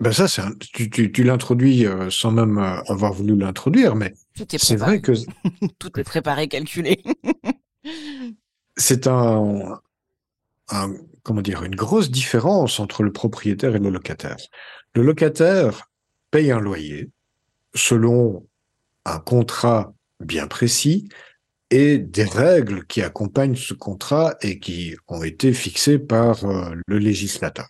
ben 0.00 0.12
ça 0.12 0.28
c'est 0.28 0.42
tu, 0.58 0.90
tu, 0.90 1.12
tu 1.12 1.22
l'introduis 1.22 1.86
sans 2.10 2.32
même 2.32 2.58
avoir 2.88 3.12
voulu 3.12 3.36
l'introduire 3.36 3.94
mais 3.94 4.12
c'est 4.34 4.76
vrai 4.76 5.00
que 5.00 5.12
tout 5.78 5.98
est 5.98 6.04
préparé 6.04 6.48
calculé 6.48 7.02
c'est 8.78 9.06
un, 9.06 9.80
comment 11.22 11.42
dire, 11.42 11.62
une 11.64 11.74
grosse 11.74 12.10
différence 12.10 12.80
entre 12.80 13.02
le 13.02 13.12
propriétaire 13.12 13.76
et 13.76 13.78
le 13.78 13.90
locataire. 13.90 14.36
Le 14.94 15.02
locataire 15.02 15.90
paye 16.30 16.50
un 16.50 16.60
loyer 16.60 17.10
selon 17.74 18.46
un 19.04 19.18
contrat 19.18 19.92
bien 20.20 20.46
précis 20.46 21.08
et 21.70 21.98
des 21.98 22.24
règles 22.24 22.86
qui 22.86 23.02
accompagnent 23.02 23.56
ce 23.56 23.74
contrat 23.74 24.36
et 24.40 24.58
qui 24.58 24.96
ont 25.06 25.22
été 25.22 25.52
fixées 25.52 25.98
par 25.98 26.44
euh, 26.44 26.74
le 26.86 26.98
législateur. 26.98 27.68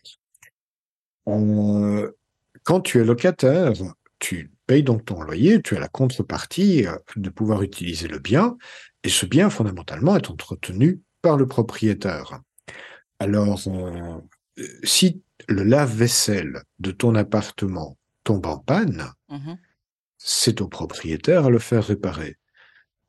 Quand 1.26 2.80
tu 2.80 3.00
es 3.00 3.04
locataire, 3.04 3.72
tu 4.18 4.50
payes 4.66 4.82
donc 4.82 5.04
ton 5.04 5.20
loyer, 5.22 5.60
tu 5.62 5.76
as 5.76 5.80
la 5.80 5.88
contrepartie 5.88 6.86
euh, 6.86 6.96
de 7.16 7.28
pouvoir 7.30 7.62
utiliser 7.62 8.08
le 8.08 8.18
bien, 8.18 8.56
et 9.05 9.09
ce 9.09 9.26
bien 9.26 9.50
fondamentalement 9.50 10.17
est 10.17 10.31
entretenu 10.31 11.00
par 11.23 11.37
le 11.37 11.47
propriétaire. 11.47 12.40
Alors, 13.19 13.61
si 14.83 15.23
le 15.49 15.62
lave-vaisselle 15.62 16.62
de 16.78 16.90
ton 16.90 17.14
appartement 17.14 17.97
tombe 18.25 18.47
en 18.47 18.59
panne, 18.59 19.12
mmh 19.28 19.55
c'est 20.19 20.61
au 20.61 20.69
propriétaire 20.69 21.47
à 21.47 21.50
le 21.50 21.61
faire 21.61 21.85
réparer. 21.85 22.37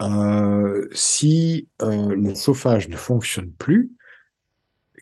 Euh, 0.02 0.88
si 0.94 1.68
euh, 1.82 2.16
le 2.16 2.36
chauffage 2.36 2.88
ne 2.88 2.96
fonctionne 2.96 3.52
plus, 3.52 3.92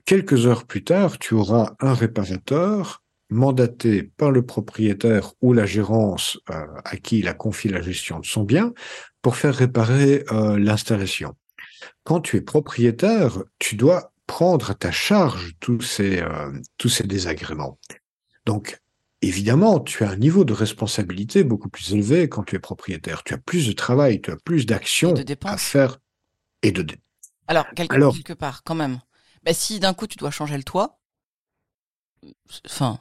quelques 0.06 0.48
heures 0.48 0.66
plus 0.66 0.84
tard, 0.84 1.20
tu 1.20 1.36
auras 1.36 1.76
un 1.80 1.94
réparateur 1.94 3.04
mandaté 3.30 4.04
par 4.04 4.32
le 4.32 4.46
propriétaire 4.46 5.34
ou 5.42 5.54
la 5.54 5.66
gérance 5.66 6.40
euh, 6.50 6.66
à 6.84 6.98
qui 6.98 7.20
il 7.20 7.28
a 7.28 7.34
confié 7.34 7.70
la 7.70 7.82
gestion 7.82 8.20
de 8.20 8.26
son 8.26 8.44
bien 8.44 8.74
pour 9.22 9.36
faire 9.36 9.56
réparer 9.56 10.24
l'installation. 10.32 11.36
Quand 12.06 12.22
tu 12.22 12.38
es 12.38 12.42
propriétaire, 12.42 13.44
tu 13.60 13.76
dois 13.76 14.14
prendre 14.26 14.72
à 14.72 14.74
ta 14.74 14.92
charge 14.92 15.56
tous 15.60 15.82
ces, 15.82 16.24
tous 16.78 16.88
ces 16.88 17.04
désagréments. 17.04 17.78
Donc, 18.46 18.80
Évidemment, 19.24 19.80
tu 19.80 20.04
as 20.04 20.12
un 20.12 20.16
niveau 20.16 20.46
de 20.46 20.54
responsabilité 20.54 21.44
beaucoup 21.44 21.70
plus 21.70 21.94
élevé 21.94 22.30
quand 22.30 22.44
tu 22.44 22.56
es 22.56 22.60
propriétaire. 22.60 23.24
Tu 23.24 23.34
as 23.34 23.40
plus 23.40 23.68
de 23.68 23.72
travail, 23.74 24.22
tu 24.22 24.32
as 24.32 24.36
plus 24.38 24.68
d'actions 24.68 25.16
à 25.44 25.58
faire 25.58 25.98
et 26.62 26.72
de 26.72 26.86
Alors, 27.48 27.66
quelque, 27.76 28.34
part, 28.34 28.64
quand 28.64 28.76
même. 28.76 29.00
Bah, 29.44 29.54
si 29.54 29.80
d'un 29.80 29.94
coup 29.94 30.06
tu 30.06 30.18
dois 30.18 30.30
changer 30.30 30.56
le 30.56 30.64
toit, 30.64 31.00
enfin, 32.66 33.00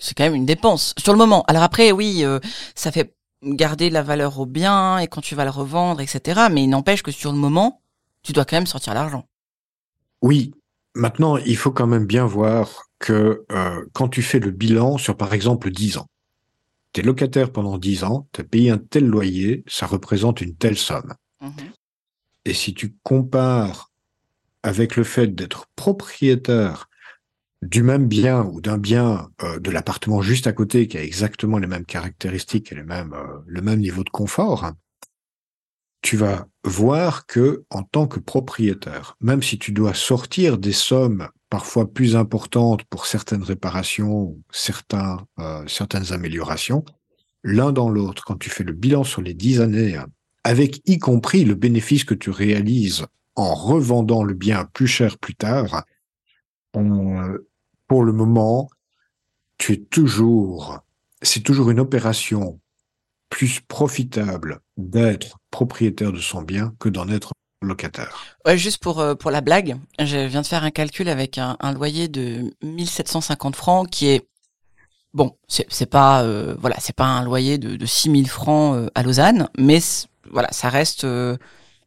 c'est 0.00 0.16
quand 0.16 0.24
même 0.24 0.34
une 0.34 0.46
dépense 0.46 0.94
sur 0.98 1.12
le 1.12 1.18
moment. 1.18 1.44
Alors 1.48 1.62
après, 1.62 1.92
oui, 1.92 2.24
euh, 2.24 2.38
ça 2.74 2.92
fait 2.92 3.14
garder 3.44 3.90
la 3.90 4.02
valeur 4.02 4.38
au 4.38 4.46
bien 4.46 4.98
et 4.98 5.08
quand 5.08 5.20
tu 5.20 5.34
vas 5.34 5.44
le 5.44 5.50
revendre, 5.50 6.00
etc. 6.00 6.42
Mais 6.50 6.64
il 6.64 6.68
n'empêche 6.68 7.02
que 7.02 7.10
sur 7.10 7.32
le 7.32 7.38
moment, 7.38 7.82
tu 8.22 8.32
dois 8.32 8.44
quand 8.44 8.56
même 8.56 8.66
sortir 8.66 8.94
l'argent. 8.94 9.26
Oui. 10.22 10.52
Maintenant, 10.94 11.38
il 11.38 11.56
faut 11.56 11.72
quand 11.72 11.86
même 11.86 12.06
bien 12.06 12.26
voir 12.26 12.84
que 12.98 13.44
euh, 13.50 13.84
quand 13.92 14.08
tu 14.08 14.22
fais 14.22 14.38
le 14.38 14.50
bilan 14.50 14.98
sur, 14.98 15.16
par 15.16 15.32
exemple, 15.32 15.70
10 15.70 15.98
ans, 15.98 16.06
tu 16.92 17.00
es 17.00 17.02
locataire 17.02 17.50
pendant 17.50 17.78
10 17.78 18.04
ans, 18.04 18.28
tu 18.32 18.42
as 18.42 18.44
payé 18.44 18.70
un 18.70 18.78
tel 18.78 19.06
loyer, 19.06 19.64
ça 19.66 19.86
représente 19.86 20.40
une 20.40 20.54
telle 20.54 20.76
somme. 20.76 21.14
Mmh 21.40 21.50
Et 22.44 22.54
si 22.54 22.74
tu 22.74 22.94
compares 23.02 23.90
avec 24.62 24.96
le 24.96 25.04
fait 25.04 25.34
d'être 25.34 25.66
propriétaire 25.74 26.88
du 27.62 27.84
même 27.84 28.08
bien 28.08 28.44
ou 28.44 28.60
d'un 28.60 28.76
bien 28.76 29.30
euh, 29.42 29.60
de 29.60 29.70
l'appartement 29.70 30.20
juste 30.20 30.48
à 30.48 30.52
côté 30.52 30.88
qui 30.88 30.98
a 30.98 31.02
exactement 31.02 31.58
les 31.58 31.68
mêmes 31.68 31.86
caractéristiques 31.86 32.72
et 32.72 32.74
les 32.74 32.82
mêmes, 32.82 33.14
euh, 33.14 33.38
le 33.46 33.62
même 33.62 33.78
niveau 33.78 34.02
de 34.02 34.10
confort, 34.10 34.72
tu 36.02 36.16
vas 36.16 36.48
voir 36.64 37.26
que 37.26 37.64
en 37.70 37.84
tant 37.84 38.08
que 38.08 38.18
propriétaire, 38.18 39.16
même 39.20 39.42
si 39.42 39.58
tu 39.58 39.70
dois 39.70 39.94
sortir 39.94 40.58
des 40.58 40.72
sommes 40.72 41.28
parfois 41.48 41.92
plus 41.92 42.16
importantes 42.16 42.82
pour 42.84 43.06
certaines 43.06 43.44
réparations, 43.44 44.36
certains, 44.50 45.24
euh, 45.38 45.64
certaines 45.68 46.12
améliorations, 46.12 46.84
l'un 47.44 47.72
dans 47.72 47.88
l'autre, 47.88 48.24
quand 48.24 48.36
tu 48.36 48.50
fais 48.50 48.64
le 48.64 48.72
bilan 48.72 49.04
sur 49.04 49.22
les 49.22 49.34
dix 49.34 49.60
années, 49.60 49.96
avec 50.42 50.80
y 50.86 50.98
compris 50.98 51.44
le 51.44 51.54
bénéfice 51.54 52.02
que 52.02 52.14
tu 52.14 52.30
réalises 52.30 53.06
en 53.36 53.54
revendant 53.54 54.24
le 54.24 54.34
bien 54.34 54.64
plus 54.72 54.88
cher 54.88 55.18
plus 55.18 55.36
tard, 55.36 55.84
pour 57.92 58.04
le 58.04 58.12
moment, 58.14 58.70
tu 59.58 59.74
es 59.74 59.76
toujours, 59.76 60.80
c'est 61.20 61.42
toujours 61.42 61.70
une 61.70 61.78
opération 61.78 62.58
plus 63.28 63.60
profitable 63.60 64.60
d'être 64.78 65.36
propriétaire 65.50 66.10
de 66.10 66.18
son 66.18 66.40
bien 66.40 66.72
que 66.78 66.88
d'en 66.88 67.06
être 67.10 67.34
locataire. 67.60 68.38
Juste 68.54 68.82
pour 68.82 69.00
euh, 69.00 69.14
pour 69.14 69.30
la 69.30 69.42
blague, 69.42 69.76
je 69.98 70.26
viens 70.26 70.40
de 70.40 70.46
faire 70.46 70.64
un 70.64 70.70
calcul 70.70 71.06
avec 71.10 71.36
un, 71.36 71.72
loyer 71.74 72.08
de 72.08 72.54
1750 72.62 73.56
francs 73.56 73.90
qui 73.90 74.06
est 74.06 74.26
bon, 75.12 75.36
c'est 75.46 75.84
pas 75.84 76.22
euh, 76.22 76.56
voilà, 76.58 76.76
c'est 76.80 76.96
pas 76.96 77.04
un 77.04 77.22
loyer 77.22 77.58
de, 77.58 77.76
de 77.76 77.84
6000 77.84 78.26
francs 78.26 78.74
euh, 78.74 78.88
à 78.94 79.02
Lausanne, 79.02 79.50
mais 79.58 79.80
voilà, 80.30 80.48
ça 80.50 80.70
reste 80.70 81.06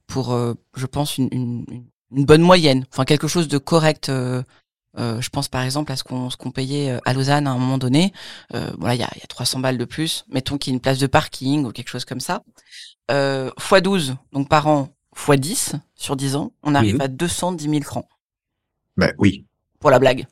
pour 0.05 0.37
je 0.75 0.85
pense 0.85 1.17
une, 1.17 1.29
une, 1.31 2.25
bonne 2.25 2.43
moyenne, 2.43 2.85
enfin 2.93 3.05
quelque 3.05 3.27
chose 3.27 3.47
de 3.47 3.57
correct 3.57 4.11
je 4.97 5.29
pense 5.29 5.47
par 5.47 5.61
exemple 5.61 5.91
à 5.91 5.95
ce 5.95 6.03
qu'on 6.03 6.29
ce 6.29 6.37
qu'on 6.37 6.51
payait 6.51 6.99
à 7.05 7.13
Lausanne 7.13 7.47
à 7.47 7.51
un 7.51 7.57
moment 7.57 7.77
donné. 7.77 8.13
voilà, 8.51 8.95
il 8.95 8.99
y 8.99 9.03
a, 9.03 9.09
y 9.15 9.23
a 9.23 9.27
300 9.27 9.59
balles 9.59 9.77
de 9.77 9.85
plus. 9.85 10.25
Mettons 10.29 10.57
qu'il 10.57 10.71
y 10.71 10.73
ait 10.73 10.77
une 10.77 10.81
place 10.81 10.99
de 10.99 11.07
parking 11.07 11.65
ou 11.65 11.71
quelque 11.71 11.89
chose 11.89 12.05
comme 12.05 12.19
ça. 12.19 12.43
Euh, 13.11 13.51
x 13.59 13.81
12, 13.81 14.15
donc 14.33 14.49
par 14.49 14.67
an, 14.67 14.89
x 15.15 15.39
10 15.39 15.75
sur 15.95 16.15
10 16.15 16.35
ans, 16.35 16.53
on 16.63 16.73
arrive 16.75 17.01
à 17.01 17.07
210 17.07 17.69
000 17.69 17.83
francs. 17.83 18.07
Ben 18.97 19.13
oui. 19.17 19.45
Pour 19.79 19.89
la 19.89 19.99
blague. 19.99 20.25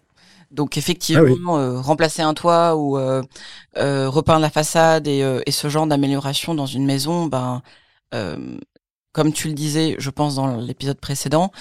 Donc 0.53 0.77
effectivement, 0.77 1.58
ah 1.58 1.60
euh, 1.60 1.82
remplacer 1.82 2.22
un 2.22 2.36
toit 2.36 2.75
ou 2.75 2.98
euh, 2.98 3.24
euh, 3.77 4.08
repeindre 4.08 4.41
la 4.41 4.51
façade 4.51 5.08
et, 5.08 5.20
et 5.46 5.51
ce 5.51 5.67
genre 5.67 5.88
d'amélioration 5.88 6.53
dans 6.53 6.67
une 6.67 6.86
maison, 6.86 7.25
ben 7.25 7.62
comme 9.12 9.32
tu 9.32 9.48
le 9.48 9.53
disais, 9.53 9.96
je 10.00 10.10
pense 10.10 10.36
dans 10.36 10.58
l'épisode 10.58 11.00
précédent, 11.00 11.51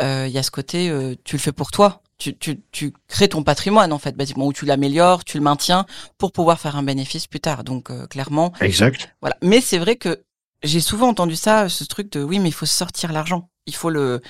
il 0.00 0.28
y 0.28 0.38
a 0.38 0.42
ce 0.42 0.50
côté, 0.50 1.16
tu 1.24 1.36
le 1.36 1.40
fais 1.40 1.52
pour 1.52 1.70
toi. 1.70 2.02
Tu, 2.22 2.36
tu, 2.38 2.60
tu 2.70 2.92
crées 3.08 3.28
ton 3.28 3.42
patrimoine 3.42 3.92
en 3.92 3.98
fait, 3.98 4.16
basiquement, 4.16 4.46
où 4.46 4.52
tu 4.52 4.64
l'améliores, 4.64 5.24
tu 5.24 5.38
le 5.38 5.42
maintiens 5.42 5.86
pour 6.18 6.30
pouvoir 6.30 6.60
faire 6.60 6.76
un 6.76 6.82
bénéfice 6.82 7.26
plus 7.26 7.40
tard. 7.40 7.64
Donc 7.64 7.90
clairement. 8.08 8.52
Exact. 8.60 9.14
Voilà. 9.20 9.36
Mais 9.42 9.60
c'est 9.60 9.78
vrai 9.78 9.96
que 9.96 10.22
j'ai 10.62 10.80
souvent 10.80 11.08
entendu 11.08 11.36
ça, 11.36 11.68
ce 11.68 11.84
truc 11.84 12.12
de 12.12 12.22
oui, 12.22 12.38
mais 12.38 12.48
il 12.48 12.54
faut 12.54 12.66
sortir 12.66 13.12
l'argent. 13.12 13.50
Il 13.66 13.74
faut 13.74 13.90
le. 13.90 14.20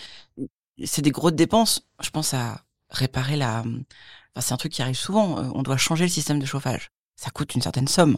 C'est 0.85 1.03
des 1.03 1.11
grosses 1.11 1.35
dépenses. 1.35 1.87
Je 2.03 2.11
pense 2.11 2.35
à 2.35 2.63
réparer 2.91 3.37
la. 3.37 3.61
Enfin, 3.61 4.41
c'est 4.41 4.53
un 4.55 4.57
truc 4.57 4.73
qui 4.73 4.83
arrive 4.83 4.97
souvent. 4.97 5.39
Euh, 5.39 5.51
on 5.55 5.63
doit 5.63 5.77
changer 5.77 6.05
le 6.05 6.11
système 6.11 6.39
de 6.39 6.47
chauffage. 6.47 6.91
Ça 7.17 7.31
coûte 7.31 7.55
une 7.55 7.63
certaine 7.63 7.89
somme. 7.89 8.17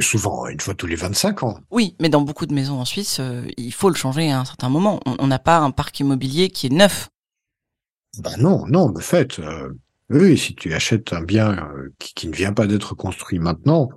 Souvent, 0.00 0.46
une 0.48 0.58
fois 0.58 0.74
tous 0.74 0.86
les 0.86 0.96
25 0.96 1.42
ans. 1.44 1.60
Oui, 1.70 1.94
mais 2.00 2.08
dans 2.08 2.22
beaucoup 2.22 2.46
de 2.46 2.54
maisons 2.54 2.80
en 2.80 2.84
Suisse, 2.84 3.18
euh, 3.20 3.46
il 3.56 3.72
faut 3.72 3.90
le 3.90 3.94
changer 3.94 4.32
à 4.32 4.40
un 4.40 4.44
certain 4.44 4.68
moment. 4.68 5.00
On 5.06 5.26
n'a 5.26 5.38
pas 5.38 5.58
un 5.58 5.70
parc 5.70 6.00
immobilier 6.00 6.48
qui 6.48 6.66
est 6.66 6.70
neuf. 6.70 7.10
Ben 8.18 8.36
non, 8.38 8.66
non, 8.66 8.90
de 8.90 9.00
fait. 9.00 9.38
Euh, 9.38 9.70
oui, 10.10 10.36
si 10.36 10.54
tu 10.54 10.72
achètes 10.74 11.12
un 11.12 11.22
bien 11.22 11.68
qui, 11.98 12.14
qui, 12.14 12.28
ne 12.28 12.34
vient 12.34 12.52
pas 12.52 12.66
d'être 12.66 12.94
construit 12.94 13.38
maintenant, 13.38 13.88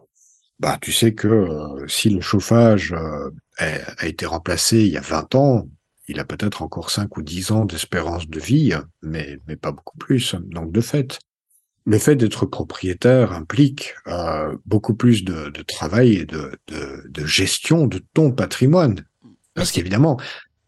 bah, 0.60 0.78
tu 0.82 0.92
sais 0.92 1.14
que 1.14 1.28
euh, 1.28 1.88
si 1.88 2.10
le 2.10 2.22
chauffage 2.22 2.94
euh, 2.94 3.30
a, 3.58 4.08
été 4.08 4.26
remplacé 4.26 4.80
il 4.80 4.88
y 4.88 4.98
a 4.98 5.02
20 5.02 5.36
ans, 5.36 5.68
il 6.08 6.20
a 6.20 6.26
peut-être 6.26 6.62
encore 6.62 6.90
5 6.90 7.16
ou 7.18 7.22
10 7.22 7.52
ans 7.52 7.66
d'espérance 7.66 8.28
de 8.28 8.40
vie, 8.40 8.74
mais, 9.02 9.40
mais 9.48 9.56
pas 9.56 9.72
beaucoup 9.72 9.98
plus. 9.98 10.36
Donc, 10.36 10.72
de 10.72 10.82
fait, 10.82 11.20
le 11.86 12.00
fait 12.00 12.16
d'être 12.16 12.46
propriétaire 12.46 13.34
implique 13.34 13.94
euh, 14.08 14.56
beaucoup 14.66 14.96
plus 14.96 15.24
de, 15.24 15.50
de, 15.50 15.62
travail 15.62 16.14
et 16.14 16.26
de, 16.26 16.58
de, 16.68 17.04
de, 17.08 17.26
gestion 17.26 17.86
de 17.86 18.00
ton 18.14 18.32
patrimoine. 18.32 19.06
Parce 19.54 19.72
qu'évidemment... 19.72 20.18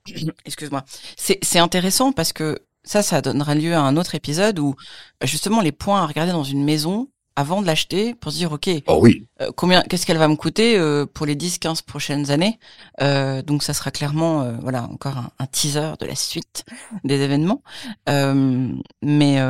Excuse-moi. 0.46 0.84
C'est 1.18 1.60
intéressant 1.60 2.12
parce 2.12 2.34
que 2.34 2.60
ça, 2.89 3.03
ça 3.03 3.22
donnera 3.22 3.53
lieu 3.53 3.75
à 3.75 3.81
un 3.81 3.98
autre 3.98 4.15
épisode 4.15 4.58
où 4.58 4.75
justement 5.24 5.62
les 5.62 5.72
points 5.72 6.01
à 6.01 6.08
regarder 6.08 6.31
dans 6.31 6.43
une 6.43 6.63
maison, 6.63 7.08
avant 7.36 7.62
de 7.62 7.67
l'acheter 7.67 8.15
pour 8.15 8.31
se 8.31 8.38
dire 8.38 8.51
ok 8.51 8.69
oh 8.88 9.00
oui. 9.01 9.27
Euh, 9.41 9.51
combien 9.55 9.81
qu'est-ce 9.84 10.05
qu'elle 10.05 10.17
va 10.17 10.27
me 10.27 10.36
coûter 10.36 10.77
euh, 10.77 11.05
pour 11.05 11.25
les 11.25 11.36
10 11.36 11.60
15 11.60 11.84
prochaines 11.84 12.31
années? 12.31 12.60
Euh, 13.01 13.41
donc 13.43 13.63
ça 13.63 13.74
sera 13.74 13.91
clairement 13.91 14.41
euh, 14.41 14.53
voilà 14.62 14.84
encore 14.84 15.17
un, 15.17 15.29
un, 15.39 15.46
teaser 15.46 15.93
de 16.00 16.05
la 16.05 16.15
suite 16.15 16.65
des 17.03 17.22
événements. 17.22 17.62
Mais 18.08 19.41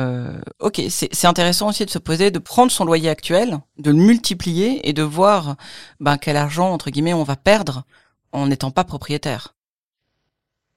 ok 0.60 0.82
c'est 0.88 1.26
intéressant 1.26 1.68
aussi 1.68 1.84
de 1.84 1.90
se 1.90 1.98
poser 1.98 2.30
de 2.30 2.38
prendre 2.38 2.70
son 2.70 2.84
loyer 2.84 3.08
actuel 3.08 3.58
de 3.78 3.90
le 3.90 3.96
multiplier 3.96 4.88
et 4.88 4.92
de 4.92 5.02
voir 5.02 5.56
ben 5.98 6.16
quel 6.16 6.36
argent 6.36 6.70
entre 6.70 6.90
guillemets 6.90 7.14
on 7.14 7.24
va 7.24 7.36
perdre 7.36 7.84
en 8.32 8.46
n'étant 8.46 8.70
pas 8.70 8.84
propriétaire. 8.84 9.56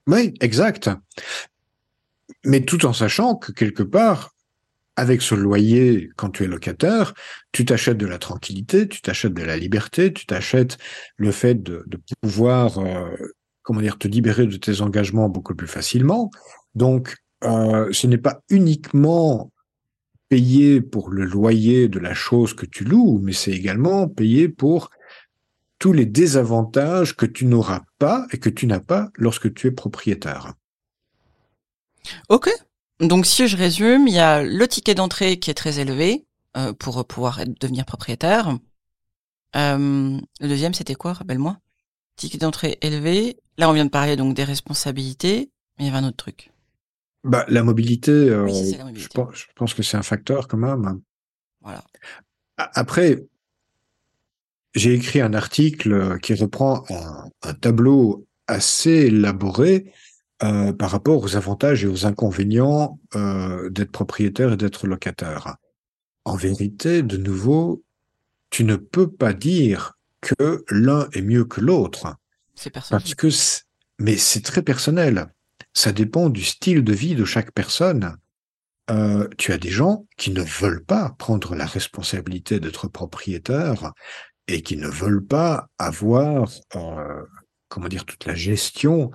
Oui 0.06 0.34
exact 0.40 0.90
mais 2.44 2.60
tout 2.62 2.86
en 2.86 2.92
sachant 2.92 3.34
que 3.34 3.52
quelque 3.52 3.82
part 3.82 4.34
avec 4.96 5.22
ce 5.22 5.34
loyer, 5.34 6.10
quand 6.16 6.30
tu 6.30 6.44
es 6.44 6.46
locataire, 6.46 7.14
tu 7.52 7.64
t'achètes 7.64 7.98
de 7.98 8.06
la 8.06 8.18
tranquillité, 8.18 8.88
tu 8.88 9.00
t'achètes 9.00 9.34
de 9.34 9.42
la 9.42 9.56
liberté, 9.56 10.12
tu 10.12 10.24
t'achètes 10.26 10.78
le 11.16 11.32
fait 11.32 11.60
de, 11.62 11.84
pouvoir, 12.20 12.78
euh, 12.78 13.10
comment 13.62 13.80
dire, 13.80 13.98
te 13.98 14.06
libérer 14.06 14.46
de 14.46 14.56
tes 14.56 14.82
engagements 14.82 15.28
beaucoup 15.28 15.54
plus 15.54 15.66
facilement. 15.66 16.30
Donc, 16.74 17.16
euh, 17.42 17.88
ce 17.92 18.06
n'est 18.06 18.18
pas 18.18 18.40
uniquement 18.50 19.50
payer 20.28 20.80
pour 20.80 21.10
le 21.10 21.24
loyer 21.24 21.88
de 21.88 21.98
la 21.98 22.14
chose 22.14 22.54
que 22.54 22.66
tu 22.66 22.84
loues, 22.84 23.20
mais 23.22 23.32
c'est 23.32 23.52
également 23.52 24.08
payer 24.08 24.48
pour 24.48 24.90
tous 25.78 25.92
les 25.92 26.06
désavantages 26.06 27.16
que 27.16 27.26
tu 27.26 27.46
n'auras 27.46 27.82
pas 27.98 28.26
et 28.32 28.38
que 28.38 28.48
tu 28.48 28.66
n'as 28.66 28.80
pas 28.80 29.10
lorsque 29.16 29.52
tu 29.52 29.66
es 29.66 29.70
propriétaire. 29.72 30.54
Ok. 32.28 32.50
Donc 33.00 33.26
si 33.26 33.48
je 33.48 33.56
résume, 33.56 34.06
il 34.06 34.14
y 34.14 34.18
a 34.18 34.42
le 34.42 34.68
ticket 34.68 34.94
d'entrée 34.94 35.38
qui 35.38 35.50
est 35.50 35.54
très 35.54 35.80
élevé 35.80 36.26
euh, 36.56 36.72
pour 36.72 37.04
pouvoir 37.06 37.40
devenir 37.60 37.84
propriétaire. 37.84 38.56
Euh, 39.56 40.18
le 40.40 40.48
deuxième, 40.48 40.74
c'était 40.74 40.94
quoi? 40.94 41.12
Rappelle-moi. 41.12 41.58
Ticket 42.16 42.38
d'entrée 42.38 42.78
élevé. 42.80 43.36
Là, 43.58 43.68
on 43.68 43.72
vient 43.72 43.84
de 43.84 43.90
parler 43.90 44.16
donc 44.16 44.34
des 44.34 44.44
responsabilités, 44.44 45.50
mais 45.78 45.84
il 45.84 45.86
y 45.86 45.88
avait 45.90 45.98
un 45.98 46.08
autre 46.08 46.16
truc. 46.16 46.50
Bah, 47.24 47.44
la 47.48 47.62
mobilité, 47.62 48.12
euh, 48.12 48.46
Je, 48.94 49.08
pense, 49.54 49.74
que 49.74 49.82
c'est 49.82 49.96
un 49.96 50.02
facteur 50.02 50.46
quand 50.46 50.58
même. 50.58 51.00
Voilà. 51.62 51.82
Après, 52.56 53.24
j'ai 54.74 54.94
écrit 54.94 55.20
un 55.20 55.34
article 55.34 56.18
qui 56.20 56.34
reprend 56.34 56.84
un, 56.90 57.54
tableau 57.54 58.26
assez 58.46 58.90
élaboré 58.90 59.92
euh, 60.42 60.72
par 60.72 60.90
rapport 60.90 61.22
aux 61.22 61.36
avantages 61.36 61.84
et 61.84 61.86
aux 61.86 62.06
inconvénients 62.06 62.98
euh, 63.14 63.70
d'être 63.70 63.92
propriétaire 63.92 64.52
et 64.52 64.56
d'être 64.56 64.86
locataire. 64.86 65.56
En 66.24 66.34
vérité, 66.34 67.02
de 67.02 67.16
nouveau, 67.16 67.84
tu 68.50 68.64
ne 68.64 68.76
peux 68.76 69.10
pas 69.10 69.32
dire 69.32 69.96
que 70.20 70.64
l'un 70.70 71.08
est 71.12 71.22
mieux 71.22 71.44
que 71.44 71.60
l'autre. 71.60 72.16
C'est 72.54 72.70
personnel. 72.70 73.02
Parce 73.02 73.14
que, 73.14 73.28
mais 73.98 74.16
c'est 74.16 74.40
très 74.40 74.62
personnel. 74.62 75.28
Ça 75.72 75.92
dépend 75.92 76.30
du 76.30 76.42
style 76.42 76.82
de 76.82 76.92
vie 76.92 77.14
de 77.14 77.24
chaque 77.24 77.52
personne. 77.52 78.16
Euh, 78.90 79.28
tu 79.38 79.52
as 79.52 79.58
des 79.58 79.70
gens 79.70 80.06
qui 80.16 80.30
ne 80.30 80.42
veulent 80.42 80.84
pas 80.84 81.14
prendre 81.18 81.54
la 81.54 81.66
responsabilité 81.66 82.60
d'être 82.60 82.88
propriétaire 82.88 83.92
et 84.46 84.62
qui 84.62 84.76
ne 84.76 84.88
veulent 84.88 85.24
pas 85.24 85.68
avoir, 85.78 86.50
euh, 86.76 87.22
comment 87.68 87.88
dire, 87.88 88.04
toute 88.04 88.26
la 88.26 88.34
gestion 88.34 89.10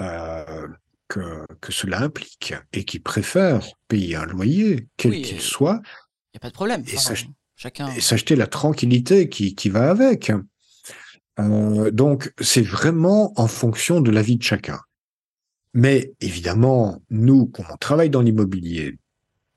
euh, 0.00 0.68
que, 1.08 1.44
que 1.60 1.72
cela 1.72 2.02
implique 2.02 2.54
et 2.72 2.84
qui 2.84 3.00
préfèrent 3.00 3.66
payer 3.88 4.16
un 4.16 4.26
loyer, 4.26 4.88
quel 4.96 5.20
qu'il 5.22 5.40
soit. 5.40 5.80
Il 6.32 6.36
n'y 6.36 6.38
a 6.38 6.40
pas 6.40 6.48
de 6.48 6.54
problème. 6.54 6.84
Et 6.86 8.00
s'acheter 8.00 8.36
la 8.36 8.46
tranquillité 8.46 9.28
qui, 9.28 9.54
qui 9.54 9.68
va 9.68 9.90
avec. 9.90 10.32
Euh, 11.38 11.90
donc, 11.90 12.32
c'est 12.40 12.62
vraiment 12.62 13.32
en 13.38 13.48
fonction 13.48 14.00
de 14.00 14.10
la 14.10 14.22
vie 14.22 14.36
de 14.36 14.42
chacun. 14.42 14.80
Mais 15.74 16.12
évidemment, 16.20 17.02
nous, 17.10 17.46
quand 17.46 17.64
on 17.70 17.76
travaille 17.76 18.10
dans 18.10 18.22
l'immobilier 18.22 18.98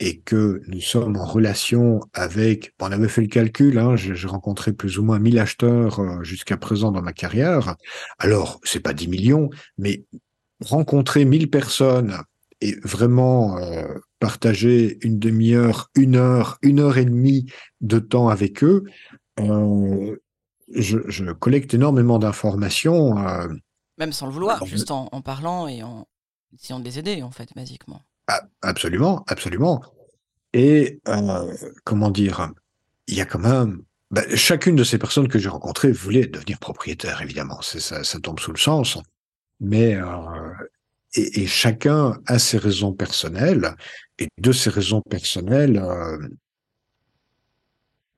et 0.03 0.19
que 0.19 0.61
nous 0.67 0.81
sommes 0.81 1.15
en 1.15 1.23
relation 1.23 2.01
avec, 2.13 2.73
on 2.81 2.91
avait 2.91 3.07
fait 3.07 3.21
le 3.21 3.27
calcul, 3.27 3.79
hein, 3.79 3.95
j'ai 3.95 4.27
rencontré 4.27 4.73
plus 4.73 4.99
ou 4.99 5.03
moins 5.03 5.17
1000 5.17 5.39
acheteurs 5.39 5.99
euh, 6.01 6.21
jusqu'à 6.23 6.57
présent 6.57 6.91
dans 6.91 7.01
ma 7.01 7.13
carrière. 7.13 7.77
Alors, 8.19 8.59
c'est 8.63 8.81
pas 8.81 8.93
10 8.93 9.07
millions, 9.07 9.49
mais 9.77 10.03
rencontrer 10.59 11.23
1000 11.23 11.49
personnes 11.49 12.17
et 12.59 12.75
vraiment 12.83 13.57
euh, 13.59 13.97
partager 14.19 14.97
une 15.05 15.19
demi-heure, 15.19 15.89
une 15.95 16.17
heure, 16.17 16.57
une 16.61 16.81
heure 16.81 16.97
et 16.97 17.05
demie 17.05 17.45
de 17.79 17.99
temps 17.99 18.27
avec 18.27 18.61
eux, 18.61 18.83
euh, 19.39 20.17
je, 20.75 20.99
je, 21.07 21.31
collecte 21.31 21.73
énormément 21.73 22.19
d'informations. 22.19 23.25
Euh, 23.25 23.47
Même 23.97 24.11
sans 24.11 24.25
le 24.25 24.33
vouloir, 24.33 24.65
juste 24.65 24.91
en, 24.91 25.07
en, 25.13 25.21
parlant 25.21 25.69
et 25.69 25.81
en 25.81 26.05
essayant 26.53 26.81
de 26.81 26.85
les 26.85 26.99
aider, 26.99 27.23
en 27.23 27.31
fait, 27.31 27.47
basiquement. 27.55 28.01
Ah, 28.27 28.41
absolument, 28.61 29.23
absolument. 29.27 29.83
Et 30.53 31.01
euh, 31.07 31.53
comment 31.83 32.11
dire, 32.11 32.51
il 33.07 33.15
y 33.15 33.21
a 33.21 33.25
quand 33.25 33.39
même 33.39 33.83
ben, 34.11 34.23
chacune 34.35 34.75
de 34.75 34.83
ces 34.83 34.99
personnes 34.99 35.27
que 35.27 35.39
j'ai 35.39 35.49
rencontrées 35.49 35.91
voulait 35.91 36.27
devenir 36.27 36.59
propriétaire, 36.59 37.21
évidemment. 37.21 37.61
Ça, 37.61 38.03
ça 38.03 38.19
tombe 38.19 38.39
sous 38.39 38.51
le 38.51 38.59
sens. 38.59 38.99
Mais 39.59 39.95
euh, 39.95 40.53
et, 41.15 41.47
chacun 41.47 42.19
a 42.27 42.39
ses 42.39 42.57
raisons 42.57 42.93
personnelles. 42.93 43.75
Et 44.19 44.27
de 44.37 44.51
ces 44.51 44.69
raisons 44.69 45.01
personnelles, 45.01 45.77
euh, 45.77 46.27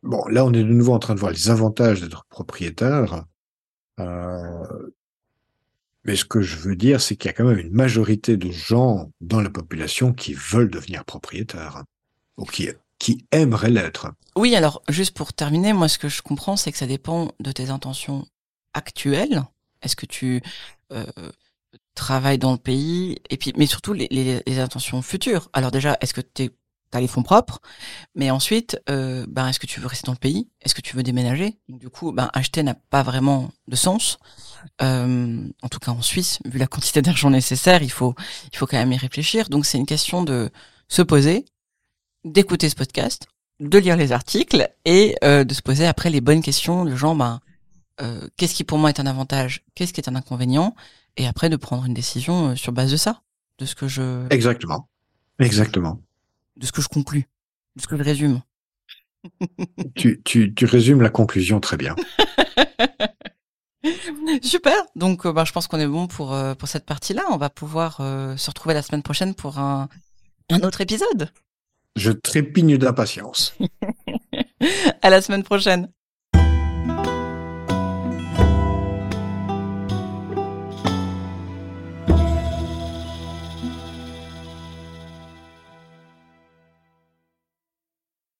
bon, 0.03 0.25
là, 0.27 0.45
on 0.45 0.51
est 0.53 0.63
de 0.63 0.63
nouveau 0.63 0.93
en 0.93 0.99
train 0.99 1.15
de 1.15 1.19
voir 1.19 1.31
les 1.31 1.49
avantages 1.49 2.01
d'être 2.01 2.25
propriétaire. 2.25 3.23
Euh, 3.99 4.91
mais 6.03 6.15
ce 6.15 6.25
que 6.25 6.41
je 6.41 6.57
veux 6.57 6.75
dire, 6.75 7.01
c'est 7.01 7.15
qu'il 7.15 7.29
y 7.29 7.33
a 7.33 7.33
quand 7.33 7.45
même 7.45 7.59
une 7.59 7.73
majorité 7.73 8.37
de 8.37 8.51
gens 8.51 9.11
dans 9.21 9.41
la 9.41 9.49
population 9.49 10.13
qui 10.13 10.33
veulent 10.33 10.69
devenir 10.69 11.05
propriétaires, 11.05 11.83
ou 12.37 12.45
qui, 12.45 12.69
qui 12.99 13.25
aimeraient 13.31 13.69
l'être. 13.69 14.07
Oui, 14.35 14.55
alors, 14.55 14.81
juste 14.89 15.15
pour 15.15 15.33
terminer, 15.33 15.73
moi, 15.73 15.87
ce 15.87 15.97
que 15.97 16.09
je 16.09 16.21
comprends, 16.21 16.57
c'est 16.57 16.71
que 16.71 16.77
ça 16.77 16.87
dépend 16.87 17.31
de 17.39 17.51
tes 17.51 17.69
intentions 17.69 18.27
actuelles. 18.73 19.43
Est-ce 19.81 19.95
que 19.95 20.05
tu 20.05 20.41
euh, 20.91 21.05
travailles 21.93 22.37
dans 22.37 22.51
le 22.51 22.57
pays? 22.57 23.17
Et 23.29 23.37
puis, 23.37 23.53
mais 23.55 23.65
surtout, 23.65 23.93
les, 23.93 24.07
les, 24.11 24.41
les 24.45 24.59
intentions 24.59 25.01
futures. 25.01 25.49
Alors 25.53 25.71
déjà, 25.71 25.97
est-ce 26.01 26.13
que 26.13 26.21
tu 26.21 26.51
as 26.91 26.99
les 26.99 27.07
fonds 27.07 27.23
propres? 27.23 27.61
Mais 28.15 28.31
ensuite, 28.31 28.79
euh, 28.89 29.25
ben, 29.27 29.47
est-ce 29.47 29.59
que 29.59 29.67
tu 29.67 29.79
veux 29.79 29.87
rester 29.87 30.05
dans 30.05 30.13
le 30.13 30.17
pays? 30.17 30.49
Est-ce 30.61 30.73
que 30.75 30.81
tu 30.81 30.95
veux 30.95 31.03
déménager? 31.03 31.57
Du 31.69 31.89
coup, 31.89 32.11
ben, 32.11 32.29
acheter 32.33 32.63
n'a 32.63 32.73
pas 32.73 33.03
vraiment 33.03 33.51
de 33.67 33.75
sens. 33.75 34.17
Euh, 34.81 35.47
en 35.61 35.69
tout 35.69 35.79
cas 35.79 35.91
en 35.91 36.01
Suisse, 36.01 36.39
vu 36.45 36.57
la 36.57 36.67
quantité 36.67 37.01
d'argent 37.01 37.29
nécessaire, 37.29 37.83
il 37.83 37.91
faut, 37.91 38.15
il 38.51 38.57
faut 38.57 38.65
quand 38.65 38.77
même 38.77 38.91
y 38.91 38.97
réfléchir. 38.97 39.49
Donc 39.49 39.65
c'est 39.65 39.77
une 39.77 39.85
question 39.85 40.23
de 40.23 40.49
se 40.87 41.01
poser, 41.01 41.45
d'écouter 42.25 42.67
ce 42.67 42.75
podcast, 42.75 43.27
de 43.61 43.77
lire 43.77 43.95
les 43.95 44.11
articles 44.11 44.69
et 44.83 45.15
euh, 45.23 45.45
de 45.45 45.53
se 45.53 45.61
poser 45.61 45.85
après 45.85 46.09
les 46.09 46.19
bonnes 46.19 46.41
questions 46.41 46.83
de 46.83 46.95
genre, 46.95 47.15
ben, 47.15 47.39
euh, 48.01 48.27
qu'est-ce 48.35 48.53
qui 48.53 48.65
pour 48.65 48.77
moi 48.77 48.89
est 48.89 48.99
un 48.99 49.05
avantage, 49.05 49.63
qu'est-ce 49.73 49.93
qui 49.93 50.01
est 50.01 50.09
un 50.09 50.15
inconvénient, 50.15 50.75
et 51.15 51.27
après 51.27 51.49
de 51.49 51.55
prendre 51.55 51.85
une 51.85 51.93
décision 51.93 52.49
euh, 52.49 52.55
sur 52.55 52.73
base 52.73 52.91
de 52.91 52.97
ça, 52.97 53.21
de 53.59 53.65
ce 53.65 53.75
que 53.75 53.87
je... 53.87 54.27
Exactement. 54.29 54.89
Exactement. 55.39 56.01
De 56.57 56.65
ce 56.65 56.73
que 56.73 56.81
je 56.81 56.89
conclus, 56.89 57.29
de 57.77 57.81
ce 57.81 57.87
que 57.87 57.95
je 57.95 58.03
résume. 58.03 58.41
tu, 59.95 60.21
tu, 60.25 60.53
tu 60.53 60.65
résumes 60.65 61.01
la 61.01 61.09
conclusion 61.09 61.61
très 61.61 61.77
bien. 61.77 61.95
Super. 64.41 64.75
Donc, 64.95 65.25
euh, 65.25 65.33
bah, 65.33 65.43
je 65.45 65.51
pense 65.51 65.67
qu'on 65.67 65.79
est 65.79 65.87
bon 65.87 66.07
pour 66.07 66.33
euh, 66.33 66.55
pour 66.55 66.67
cette 66.67 66.85
partie-là. 66.85 67.23
On 67.31 67.37
va 67.37 67.49
pouvoir 67.49 67.97
euh, 67.99 68.35
se 68.37 68.49
retrouver 68.49 68.73
la 68.73 68.81
semaine 68.81 69.03
prochaine 69.03 69.35
pour 69.35 69.59
un 69.59 69.89
un 70.49 70.61
autre 70.61 70.81
épisode. 70.81 71.29
Je 71.95 72.11
trépigne 72.11 72.77
d'impatience. 72.77 73.57
à 75.01 75.09
la 75.09 75.21
semaine 75.21 75.43
prochaine. 75.43 75.89